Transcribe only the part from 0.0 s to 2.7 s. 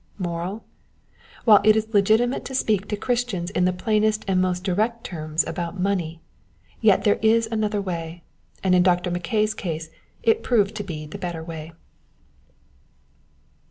Moral: While it is legitimate to